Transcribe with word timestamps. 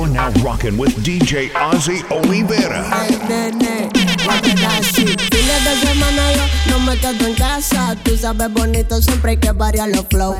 You're 0.00 0.08
now 0.08 0.30
rocking 0.42 0.78
with 0.78 0.96
DJ 1.04 1.50
Ozzy 1.50 2.00
Olivera. 2.08 2.88
Ay, 2.90 3.20
nene, 3.28 3.90
Fines 4.94 5.64
de 5.64 5.86
semana 5.86 6.32
yo 6.32 6.70
no 6.70 6.80
me 6.86 6.96
quedo 6.96 7.26
en 7.26 7.34
casa. 7.34 7.94
Tú 8.02 8.16
sabes 8.16 8.50
bonito, 8.50 9.02
siempre 9.02 9.32
hay 9.32 9.36
que 9.36 9.52
variar 9.52 9.90
los 9.90 10.06
flow. 10.08 10.36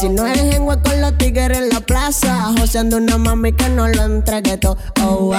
Si 0.00 0.08
no 0.08 0.26
es 0.26 0.38
en 0.38 0.64
con 0.64 1.00
los 1.02 1.18
tigres 1.18 1.58
en 1.58 1.68
la 1.68 1.80
plaza, 1.80 2.50
joseando 2.58 2.96
una 2.96 3.18
mami 3.18 3.52
que 3.52 3.68
no 3.68 3.86
lo 3.88 4.04
entregue 4.04 4.56
todo. 4.56 4.78
Oh, 5.02 5.26
wow. 5.26 5.34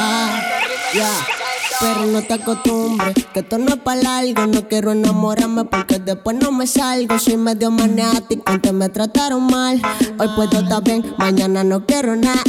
Yeah. 0.94 1.35
Pero 1.80 2.06
no 2.06 2.22
te 2.22 2.34
acostumbres, 2.36 3.14
que 3.34 3.40
esto 3.42 3.58
no 3.58 3.74
es 3.74 3.80
para 3.80 4.18
algo. 4.18 4.46
No 4.48 4.68
quiero 4.68 4.92
enamorarme 4.92 5.66
porque 5.66 6.00
después 6.00 6.38
no 6.42 6.52
me 6.52 6.68
salgo. 6.68 7.20
Soy 7.20 7.38
medio 7.38 7.70
maniático, 7.72 8.44
antes 8.46 8.74
me 8.74 8.90
trataron 8.90 9.46
mal. 9.48 9.82
Hoy 10.18 10.30
puedo 10.36 10.60
estar 10.60 10.84
bien, 10.84 11.04
mañana 11.18 11.64
no 11.64 11.86
quiero 11.86 12.16
nada. 12.16 12.42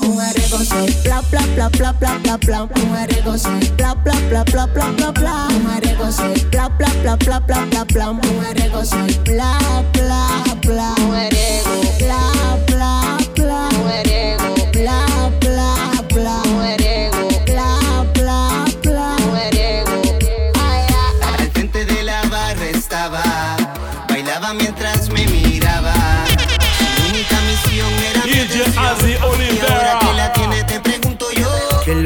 Mujer 0.00 0.40
soy 0.42 0.94
bla 1.04 1.22
bla 1.30 1.40
bla 1.54 1.68
bla 1.70 1.92
bla 1.92 2.18
bla 2.18 2.36
bla. 2.36 2.66
Mujer 2.66 3.38
soy 3.38 3.70
bla 3.76 3.94
bla 3.94 4.14
bla 4.28 4.44
bla 4.44 4.66
bla 4.66 4.86
bla 4.90 5.10
bla. 5.12 5.48
Mujer 5.50 6.12
soy 6.12 6.44
bla 6.50 6.68
bla 6.68 6.88
bla 7.02 7.16
bla 7.16 7.40
bla 7.40 7.64
bla 7.66 7.84
bla. 7.84 8.12
Mujer 8.12 8.70
soy 8.84 9.18
bla 9.24 9.58
bla 9.94 10.54
bla. 10.62 10.94
Mujer 11.00 11.32
bla 12.00 12.58
bla 12.66 13.18
bla. 13.34 13.68
Mujer 13.78 14.21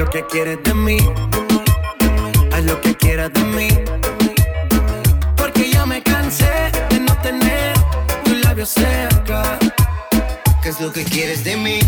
lo 0.06 0.12
que 0.12 0.26
quieres 0.26 0.62
de 0.62 0.74
mí? 0.74 0.98
Haz 2.52 2.64
lo 2.64 2.80
que 2.80 2.94
quieras 2.94 3.32
de 3.32 3.42
mí. 3.42 3.68
Porque 5.36 5.68
ya 5.68 5.84
me 5.84 6.00
cansé 6.00 6.70
de 6.90 7.00
no 7.00 7.12
tener 7.22 7.74
tus 8.24 8.44
labios 8.44 8.68
cerca. 8.68 9.58
¿Qué 10.62 10.68
es 10.68 10.80
lo 10.80 10.92
que 10.92 11.02
quieres 11.04 11.42
de 11.42 11.56
mí? 11.56 11.80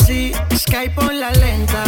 Así, 0.00 0.32
así. 0.32 0.56
Sky 0.56 0.88
por 0.94 1.12
la 1.12 1.30
lenta. 1.32 1.84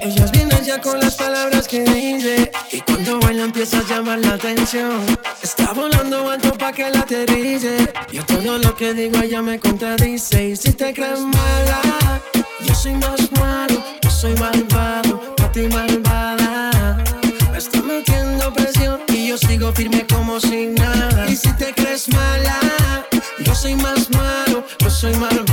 Ellas 0.00 0.30
vienen 0.30 0.64
ya 0.64 0.80
con 0.80 1.00
las 1.00 1.16
palabras 1.16 1.66
que 1.66 1.82
dice 1.82 2.50
Y 2.72 2.80
cuando 2.80 3.18
baila 3.20 3.44
empieza 3.44 3.78
a 3.78 3.82
llamar 3.82 4.18
la 4.20 4.34
atención. 4.34 5.04
Está 5.42 5.72
volando 5.72 6.30
alto 6.30 6.52
pa' 6.52 6.72
que 6.72 6.90
la 6.90 7.00
aterrice. 7.00 7.92
Yo 8.12 8.24
todo 8.24 8.58
lo 8.58 8.74
que 8.74 8.94
digo 8.94 9.18
ella 9.20 9.42
me 9.42 9.58
contradice. 9.58 10.50
Y 10.50 10.56
si 10.56 10.72
te 10.72 10.94
crees 10.94 11.20
mala 11.20 11.80
Yo 12.64 12.74
soy 12.74 12.94
más 12.94 13.20
malo, 13.32 13.82
yo 14.02 14.10
soy 14.10 14.34
malvado 14.34 15.34
Pa' 15.36 15.50
malvada. 15.72 17.04
Me 17.50 17.58
está 17.58 17.82
metiendo 17.82 18.52
presión 18.52 19.00
Y 19.08 19.28
yo 19.28 19.38
sigo 19.38 19.72
firme 19.72 20.06
como 20.06 20.40
sin 20.40 20.74
nada. 20.74 21.26
Y 21.28 21.36
si 21.36 21.52
te 21.54 21.74
crees 21.74 22.08
mala 22.08 23.04
Yo 23.44 23.54
soy 23.54 23.74
más 23.74 24.08
malo, 24.10 24.64
yo 24.78 24.90
soy 24.90 25.14
malvado 25.16 25.47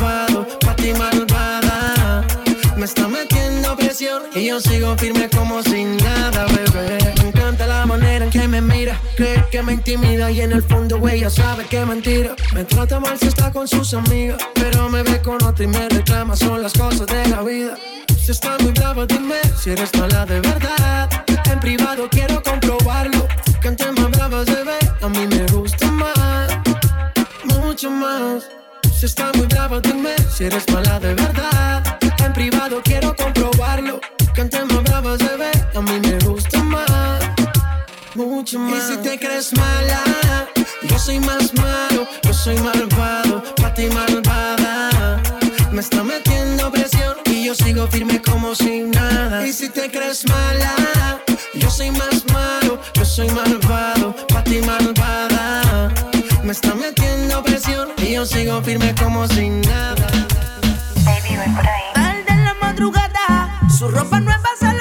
Y 3.98 4.48
yo 4.48 4.60
sigo 4.60 4.98
firme 4.98 5.30
como 5.30 5.64
sin 5.64 5.96
nada, 5.96 6.46
bebé. 6.48 6.98
Me 7.22 7.30
encanta 7.30 7.66
la 7.66 7.86
manera 7.86 8.26
en 8.26 8.30
que 8.30 8.46
me 8.46 8.60
mira. 8.60 9.00
Cree 9.16 9.46
que 9.50 9.64
me 9.64 9.72
intimida 9.72 10.30
y 10.30 10.42
en 10.42 10.52
el 10.52 10.62
fondo 10.64 11.00
ella 11.08 11.30
sabe 11.30 11.64
que 11.64 11.86
mentira. 11.86 12.36
Me 12.54 12.66
trata 12.66 13.00
mal 13.00 13.18
si 13.18 13.28
está 13.28 13.54
con 13.54 13.70
sus 13.70 13.94
amigas 13.94 14.38
Pero 14.56 14.90
me 14.90 15.02
ve 15.02 15.22
con 15.22 15.42
otra 15.42 15.64
y 15.64 15.68
me 15.68 15.88
reclama. 15.88 16.36
Son 16.36 16.62
las 16.62 16.74
cosas 16.74 17.08
de 17.08 17.26
la 17.30 17.42
vida. 17.42 17.78
Si 18.22 18.32
está 18.32 18.58
muy 18.60 18.74
brava 18.74 19.06
dime 19.06 19.40
si 19.58 19.70
eres 19.70 19.96
mala 19.98 20.26
de 20.26 20.42
verdad. 20.42 21.10
En 21.50 21.60
privado 21.62 22.10
quiero 22.12 22.44
comprobarlo. 22.44 23.26
Que 23.62 23.70
entre 23.70 23.94
más 23.94 24.12
brava 24.12 24.44
se 24.44 24.62
ve 24.62 24.78
A 25.02 25.08
mí 25.08 25.26
me 25.26 25.46
gusta 25.54 25.90
más. 25.92 26.50
Mucho 27.46 27.90
más. 27.92 28.44
Si 28.94 29.06
está 29.06 29.32
muy 29.36 29.48
brava, 29.48 29.80
dime 29.80 30.16
si 30.30 30.44
eres 30.44 30.66
mala 30.70 31.00
de 31.00 31.14
verdad. 31.14 31.95
En 32.20 32.34
privado 32.34 32.82
quiero 32.84 33.16
comprobarlo. 33.16 34.00
Que 34.34 34.42
entre 34.42 34.66
más 34.66 34.84
brava 34.84 35.18
se 35.18 35.36
ve, 35.38 35.52
a 35.76 35.82
mí 35.82 36.00
me 36.02 36.18
gusta 36.20 36.62
más. 36.64 37.22
Mucho 38.16 38.60
más. 38.60 38.90
Y 38.90 38.94
si 38.94 38.98
te 39.02 39.20
crees 39.20 39.54
mala, 39.54 40.02
yo 40.90 40.98
soy 41.00 41.20
más 41.20 41.54
malo, 41.56 42.08
yo 42.24 42.34
soy 42.34 42.58
malvado, 42.60 43.44
pa' 43.56 43.74
ti 43.74 43.88
malvada. 43.88 45.22
Me 45.72 45.82
está 45.82 46.04
metiendo 46.04 46.72
presión 46.72 47.16
y 47.26 47.46
yo 47.46 47.56
sigo 47.56 47.88
firme 47.88 48.22
como 48.22 48.56
sin 48.56 48.92
nada. 48.92 49.46
Y 49.46 49.52
si 49.52 49.70
te 49.70 49.92
crees 49.92 50.26
mala, 50.30 51.22
yo 51.54 51.70
soy 51.70 51.92
más 51.92 52.24
malo, 52.32 52.80
yo 52.94 53.04
soy 53.06 53.30
malvado, 53.32 54.16
pa' 54.28 54.44
ti 54.44 54.62
malvada. 54.62 55.92
Me 56.44 56.52
está 56.54 56.74
metiendo 56.76 57.44
presión 57.44 57.90
y 57.98 58.14
yo 58.14 58.26
sigo 58.26 58.62
firme 58.62 58.94
como 58.96 59.28
sin 59.28 59.62
nada. 59.62 60.08
Baby, 61.04 61.36
voy 61.36 61.56
por 61.56 61.68
ahí. 61.68 61.85
Madrugada, 62.76 63.58
su 63.70 63.88
ropa 63.88 64.20
nueva 64.20 64.50
solo 64.60 64.75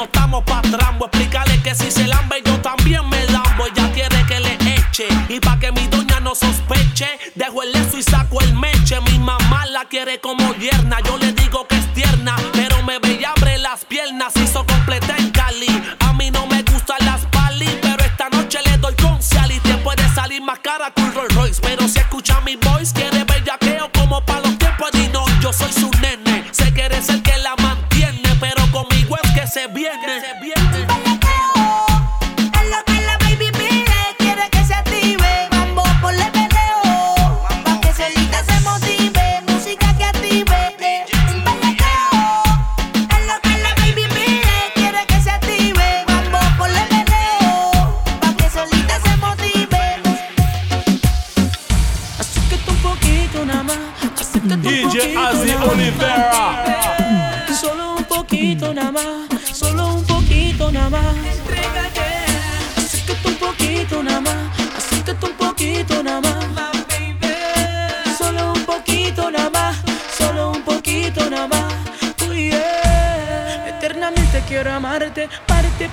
no 0.00 0.04
estamos 0.04 0.42
pa' 0.44 0.62
trambo. 0.62 1.06
Explícale 1.06 1.60
que 1.62 1.74
si 1.74 1.90
se 1.90 2.06
lambe 2.06 2.36
yo 2.44 2.58
también 2.60 3.06
me 3.08 3.22
lambo. 3.26 3.66
Ella 3.66 3.92
quiere 3.92 4.24
que 4.26 4.40
le 4.40 4.54
eche. 4.76 5.06
Y 5.28 5.40
pa' 5.40 5.58
que 5.58 5.70
mi 5.72 5.86
doña 5.88 6.20
no 6.20 6.34
sospeche, 6.34 7.08
dejo 7.34 7.62
el 7.62 7.72
leso 7.72 7.98
y 7.98 8.02
saco 8.02 8.40
el 8.40 8.54
meche. 8.54 8.98
Mi 9.02 9.18
mamá 9.18 9.66
la 9.66 9.84
quiere 9.84 10.18
como 10.18 10.54
yerna. 10.54 11.00
Yo 11.04 11.18
le 11.18 11.32
digo 11.32 11.66
que 11.68 11.69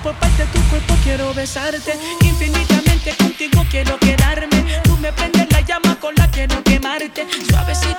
Por 0.08 0.16
parte 0.16 0.46
tu 0.54 0.60
cuerpo 0.70 0.94
quiero 1.04 1.34
besarte. 1.34 1.92
Infinitamente 2.22 3.14
contigo 3.18 3.62
quiero 3.70 3.98
quedarme. 3.98 4.80
Tú 4.84 4.96
me 4.96 5.12
prendes 5.12 5.46
la 5.52 5.60
llama 5.60 6.00
con 6.00 6.14
la 6.14 6.30
que 6.30 6.48
no 6.48 6.64
quemarte. 6.64 7.26
Suavecito, 7.46 7.97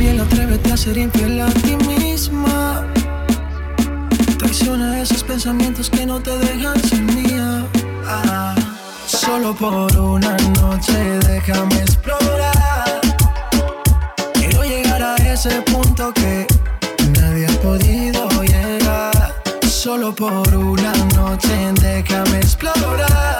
piel, 0.00 0.18
atrévete 0.18 0.72
a 0.72 0.76
ser 0.76 0.96
infiel 0.96 1.40
a 1.42 1.48
ti 1.62 1.76
misma. 1.76 2.86
Traiciona 4.38 4.98
esos 5.00 5.22
pensamientos 5.22 5.90
que 5.90 6.06
no 6.06 6.18
te 6.20 6.34
dejan 6.38 6.78
sin 6.88 7.04
mía. 7.16 7.66
Ah, 8.06 8.54
solo 9.06 9.54
por 9.54 9.94
una 9.98 10.34
noche 10.60 10.98
déjame 11.28 11.76
explorar. 11.86 13.00
Quiero 14.32 14.62
llegar 14.64 15.02
a 15.02 15.16
ese 15.16 15.54
punto 15.72 16.12
que 16.14 16.46
nadie 17.18 17.46
ha 17.46 17.56
podido 17.68 18.22
llegar. 18.42 19.42
Solo 19.68 20.14
por 20.14 20.48
una 20.56 20.92
noche 21.18 21.54
déjame 21.82 22.38
explorar. 22.38 23.38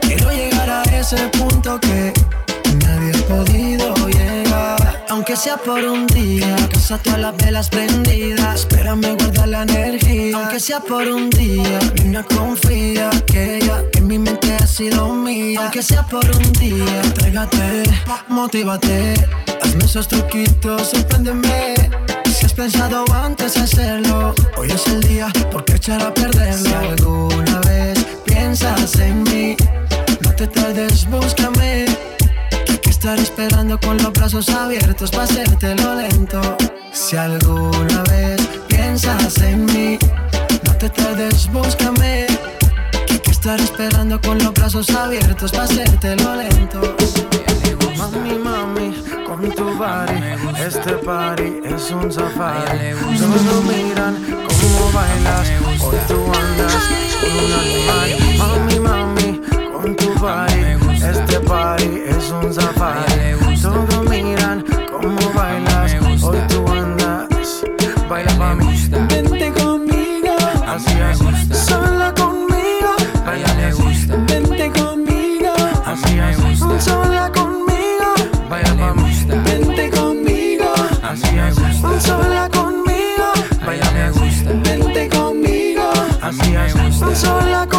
Quiero 0.00 0.28
llegar 0.32 0.68
a 0.70 0.82
ese 1.00 1.20
punto 1.38 1.78
que 1.78 2.12
nadie 2.84 3.12
ha 3.16 3.22
podido 3.28 3.94
llegar. 4.08 4.43
Aunque 5.14 5.36
sea 5.36 5.56
por 5.56 5.78
un 5.78 6.08
día, 6.08 6.56
casa 6.72 6.98
todas 6.98 7.20
las 7.20 7.36
velas 7.36 7.68
prendidas. 7.68 8.62
Espérame, 8.62 9.16
guarda 9.16 9.46
la 9.46 9.62
energía. 9.62 10.36
Aunque 10.36 10.58
sea 10.58 10.80
por 10.80 11.06
un 11.06 11.30
día, 11.30 11.78
niña 12.02 12.24
confía 12.24 13.10
que 13.24 13.58
ella 13.58 13.84
en 13.92 14.08
mi 14.08 14.18
mente 14.18 14.52
ha 14.56 14.66
sido 14.66 15.14
mía. 15.14 15.60
Aunque 15.62 15.84
sea 15.84 16.02
por 16.02 16.24
un 16.24 16.52
día, 16.54 17.00
entrégate, 17.04 17.84
motívate. 18.26 19.14
Hazme 19.62 19.84
esos 19.84 20.08
truquitos, 20.08 20.88
sorpréndeme. 20.88 21.76
Si 22.36 22.46
has 22.46 22.52
pensado 22.52 23.04
antes 23.14 23.56
hacerlo, 23.56 24.34
hoy 24.56 24.72
es 24.72 24.84
el 24.88 25.00
día, 25.00 25.32
porque 25.52 25.74
echar 25.76 26.02
a 26.02 26.12
perderlo. 26.12 26.56
Si 26.56 26.74
alguna 26.74 27.60
vez 27.60 28.04
piensas 28.24 28.98
en 28.98 29.22
mí, 29.22 29.56
no 30.22 30.34
te 30.34 30.48
tardes, 30.48 31.08
búscame. 31.08 32.03
Estar 33.04 33.18
esperando 33.18 33.78
con 33.78 33.98
los 33.98 34.14
brazos 34.14 34.48
abiertos 34.48 35.10
para 35.10 35.24
hacértelo 35.24 35.94
lento. 35.94 36.40
Si 36.90 37.18
alguna 37.18 38.02
vez 38.04 38.40
piensas 38.66 39.36
en 39.42 39.66
mí, 39.66 39.98
no 40.64 40.74
te 40.78 40.88
tardes, 40.88 41.52
búscame. 41.52 42.26
Que 43.06 43.30
estar 43.30 43.60
esperando 43.60 44.18
con 44.22 44.38
los 44.38 44.54
brazos 44.54 44.88
abiertos 44.88 45.52
para 45.52 45.64
hacértelo 45.64 46.34
lento. 46.34 46.80
Mami, 47.98 48.38
mami, 48.38 48.94
con 49.26 49.50
tu 49.54 49.64
body, 49.76 50.64
este 50.66 50.94
party 50.94 51.60
es 51.62 51.90
un 51.90 52.10
safari. 52.10 52.94
Todos 53.18 53.64
miran 53.64 54.14
cómo 54.48 54.92
bailas, 54.94 55.50
hoy 55.82 55.98
tú 56.08 56.24
andas 56.24 56.82
con 57.20 57.32
un 57.44 57.52
animal. 57.52 58.38
Mami, 58.38 58.80
mami, 58.80 59.40
con 59.74 59.94
tu 59.94 60.08
body, 60.14 60.83
este 61.04 61.40
party 61.40 62.02
es 62.06 62.30
un 62.30 62.52
safari. 62.52 63.36
Todos 63.60 64.08
miran 64.08 64.64
cómo 64.90 65.32
bailas, 65.34 65.94
hoy 66.22 66.38
tú 66.48 66.64
andas. 66.68 67.64
Baila 68.08 68.32
pa' 68.38 68.54
mí, 68.54 68.88
vente 69.08 69.52
conmigo, 69.52 70.36
así 70.66 70.92
es. 71.00 71.18
Sola 71.66 72.12
conmigo, 72.14 72.94
baila 73.24 73.54
le 73.54 73.72
gusta. 73.72 74.16
Vente 74.28 74.70
conmigo, 74.72 75.52
así 75.84 76.18
es. 76.18 76.84
Sola 76.84 77.30
conmigo, 77.32 78.14
baila 78.50 78.74
pa' 78.76 78.94
mí, 78.94 79.26
vente 79.44 79.90
conmigo, 79.90 80.72
así 81.02 81.38
es. 81.38 82.04
Sola 82.04 82.48
conmigo, 82.50 83.32
baila 83.64 83.90
me 83.92 84.10
gusta. 84.10 84.50
Vente 84.62 85.08
conmigo, 85.08 85.90
así 86.20 86.54
es. 86.54 86.72
Sola 87.18 87.66
conmigo. 87.66 87.73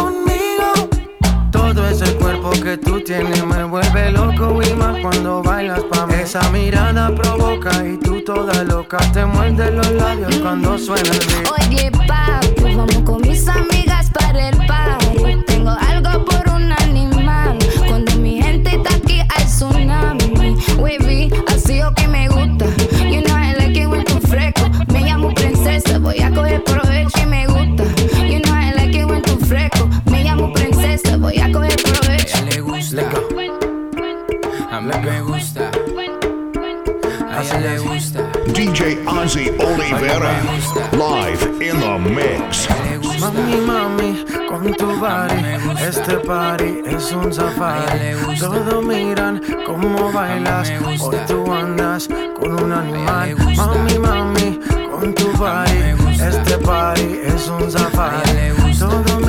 Me 3.08 3.64
vuelve 3.64 4.10
loco 4.10 4.60
y 4.60 4.74
más 4.74 5.00
cuando 5.00 5.40
bailas 5.40 5.80
pa' 5.84 6.06
mí. 6.06 6.14
Esa 6.14 6.40
mirada 6.50 7.14
provoca 7.14 7.70
y 7.86 7.96
tú 7.98 8.20
toda 8.24 8.64
loca 8.64 8.98
te 9.12 9.24
muerde 9.24 9.70
los 9.70 9.92
labios 9.92 10.36
cuando 10.38 10.76
suena 10.76 11.08
el 11.10 11.18
beat. 11.18 11.48
Oye, 11.52 11.90
papi, 11.92 12.74
vamos 12.74 12.96
con 13.04 13.22
mis 13.22 13.46
amigas 13.46 14.10
para 14.10 14.48
el 14.48 14.56
party. 14.66 15.40
Tengo 15.46 15.70
algo 15.70 16.24
por 16.24 16.54
un 16.54 16.72
animal. 16.72 17.56
Cuando 17.86 18.12
mi 18.16 18.42
gente 18.42 18.74
está 18.74 18.96
aquí, 18.96 19.20
hay 19.20 19.44
tsunami. 19.44 20.56
Wavy, 20.76 21.30
así 21.54 21.82
o 21.82 21.92
que 21.94 22.08
me 22.08 22.28
gusta. 22.28 22.66
You 23.08 23.22
know 23.22 23.36
I 23.36 23.54
like 23.54 23.78
it 23.80 23.86
when 23.86 24.04
fresco. 24.22 24.68
Me 24.92 25.02
llamo 25.02 25.32
princesa, 25.32 26.00
voy 26.00 26.20
a 26.20 26.30
coger 26.32 26.65
A 34.92 34.98
mí 34.98 35.10
me 35.10 35.20
gusta. 35.20 35.70
A 37.28 37.42
ella 37.42 37.58
le 37.58 37.78
gusta. 37.78 38.22
DJ 38.54 39.02
Ozzy 39.04 39.50
Olivera. 39.58 40.30
Live 40.92 41.42
in 41.60 41.80
the 41.80 41.98
mix. 41.98 42.68
Mami, 43.18 43.56
mami, 43.66 44.24
con 44.48 44.72
tu 44.74 44.86
body, 45.00 45.42
este 45.80 46.18
party 46.18 46.82
es 46.86 47.10
un 47.12 47.32
safari. 47.32 48.14
Todos 48.38 48.84
miran 48.84 49.42
cómo 49.66 50.12
bailas, 50.12 50.70
hoy 51.00 51.16
tú 51.26 51.52
andas 51.52 52.08
con 52.38 52.62
un 52.62 52.72
animal. 52.72 53.34
Mami, 53.56 53.98
mami, 53.98 54.60
con 54.88 55.12
tu 55.14 55.32
body, 55.32 55.96
este 56.22 56.58
party 56.58 57.20
es 57.24 57.48
un 57.48 57.68
safari. 57.70 58.52
Todos 58.78 59.25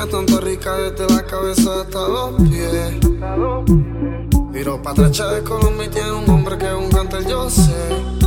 amigas, 0.00 0.08
tanto 0.10 0.40
rica 0.40 0.76
desde 0.76 1.14
la 1.14 1.24
cabeza 1.24 1.80
hasta 1.80 2.08
los 2.08 2.48
pies. 2.48 2.98
Miro 4.52 4.82
pa' 4.82 4.90
atrás, 4.90 5.12
Chávez 5.12 5.42
Colombia 5.42 5.86
y 5.86 5.88
tiene 5.88 6.12
un 6.12 6.28
hombre 6.28 6.58
que 6.58 6.66
es 6.66 6.74
un 6.74 6.90
cantar, 6.90 7.26
yo 7.26 7.48
sé. 7.48 8.19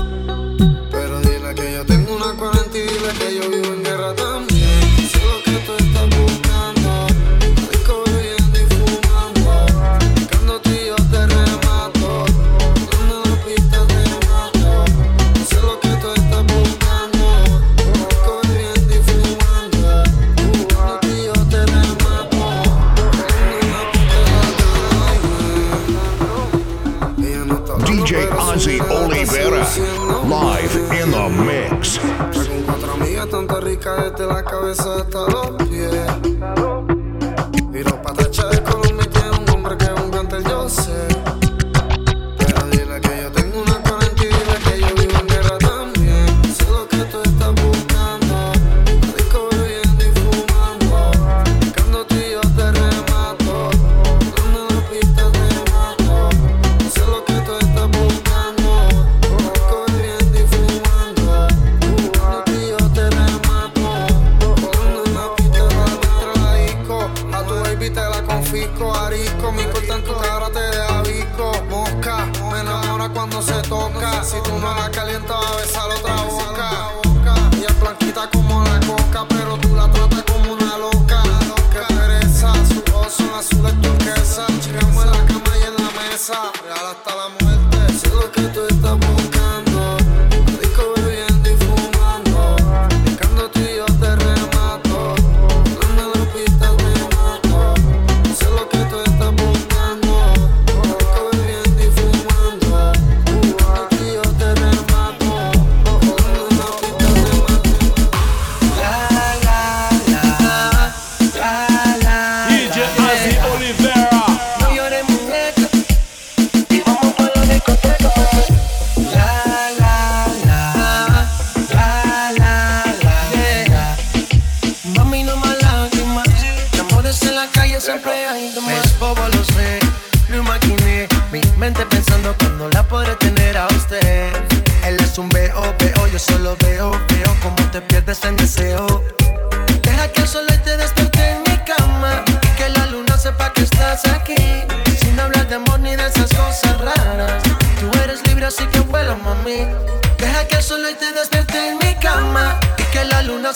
Santa. 34.74 35.43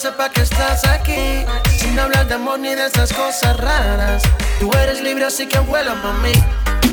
sepa 0.07 0.29
que 0.29 0.41
estás 0.41 0.85
aquí. 0.85 1.45
Sin 1.77 1.99
hablar 1.99 2.27
de 2.27 2.35
amor 2.35 2.59
ni 2.59 2.73
de 2.73 2.85
esas 2.85 3.11
cosas 3.11 3.57
raras. 3.57 4.23
Tú 4.59 4.71
eres 4.81 5.01
libre, 5.01 5.25
así 5.25 5.47
que 5.47 5.59
vuela, 5.59 5.95
mami. 5.95 6.33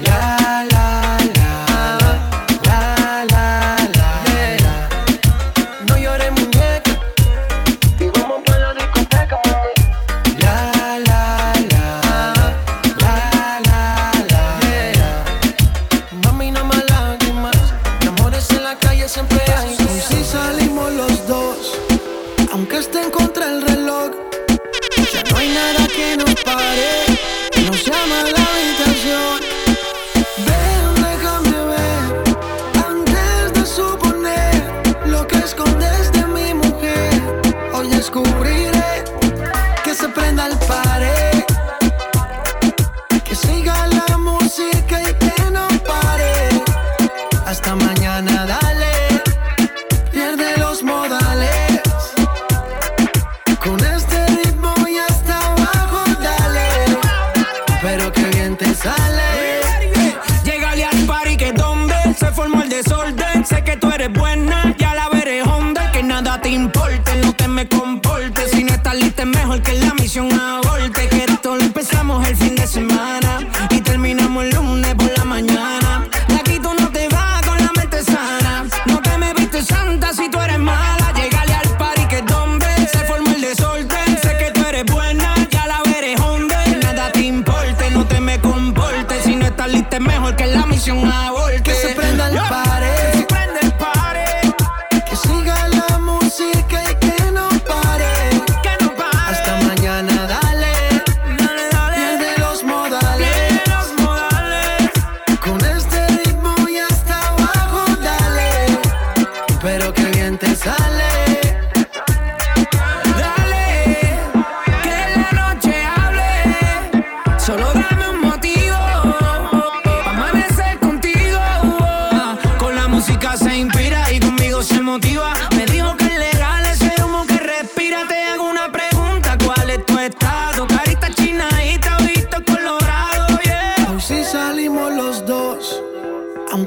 La, 0.05 0.67
la, 0.71 1.19
la. 1.37 2.34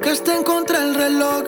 que 0.08 0.32
en 0.32 0.44
contra 0.44 0.84
el 0.84 0.96
reloj. 0.96 1.44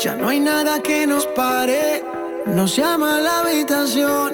Ya 0.00 0.14
no 0.14 0.28
hay 0.28 0.38
nada 0.38 0.80
que 0.80 1.04
nos 1.04 1.26
pare. 1.26 2.04
Nos 2.46 2.76
llama 2.76 3.16
a 3.16 3.20
la 3.20 3.40
habitación. 3.40 4.32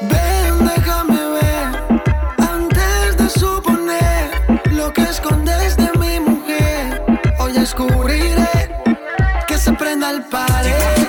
Ven, 0.00 0.66
déjame 0.74 1.20
ver. 1.38 2.02
Antes 2.38 3.16
de 3.18 3.28
suponer 3.28 4.30
lo 4.72 4.90
que 4.90 5.02
escondes 5.02 5.76
de 5.76 5.90
mi 5.98 6.18
mujer, 6.18 7.02
hoy 7.38 7.52
descubriré 7.52 8.48
que 9.46 9.58
se 9.58 9.74
prenda 9.74 10.08
el 10.10 10.22
pared. 10.24 10.99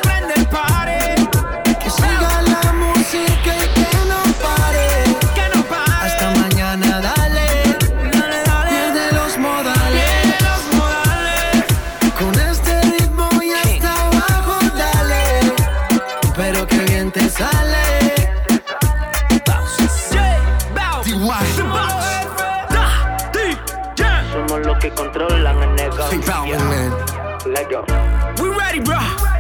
Let's 27.61 27.71
go. 27.71 28.43
We 28.43 28.49
ready, 28.49 28.79
bro. 28.79 29.30